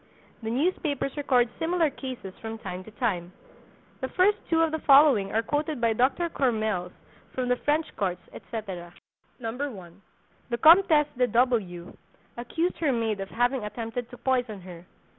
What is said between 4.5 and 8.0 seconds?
of the following are quoted by Dr. Courmelles from the French